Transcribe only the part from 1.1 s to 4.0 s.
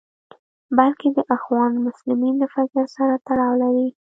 د اخوان المسلمین له فکر سره تړاو لري.